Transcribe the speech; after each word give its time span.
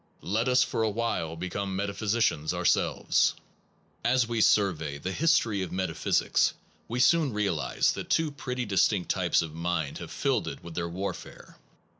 Let 0.23 0.47
us 0.47 0.63
for 0.63 0.81
a 0.81 0.89
while 0.89 1.35
become 1.35 1.75
metaphysicians 1.75 2.55
ourselves. 2.55 3.35
As 4.03 4.27
we 4.27 4.41
survey 4.41 4.97
the 4.97 5.11
history 5.11 5.61
of 5.61 5.71
metaphysics 5.71 6.55
we 6.87 6.99
soon 6.99 7.33
realize 7.33 7.91
that 7.91 8.09
two 8.09 8.31
pretty 8.31 8.65
distinct 8.65 9.11
types 9.11 9.43
of 9.43 9.51
Rational 9.51 9.61
mind 9.61 9.97
have 9.99 10.09
filled 10.09 10.47
it 10.47 10.63
with 10.63 10.73
their 10.73 10.89
war 10.89 11.13
empiri 11.13 11.17
fare. 11.17 11.57